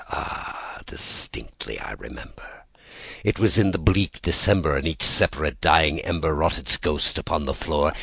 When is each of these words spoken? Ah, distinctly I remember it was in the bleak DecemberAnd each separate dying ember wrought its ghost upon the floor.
Ah, 0.09 0.79
distinctly 0.87 1.79
I 1.79 1.91
remember 1.91 2.65
it 3.23 3.37
was 3.37 3.59
in 3.59 3.69
the 3.69 3.77
bleak 3.77 4.19
DecemberAnd 4.23 4.87
each 4.87 5.03
separate 5.03 5.61
dying 5.61 5.99
ember 5.99 6.33
wrought 6.33 6.57
its 6.57 6.77
ghost 6.77 7.19
upon 7.19 7.43
the 7.43 7.53
floor. 7.53 7.93